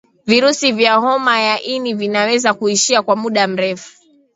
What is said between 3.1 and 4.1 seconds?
muda mrefu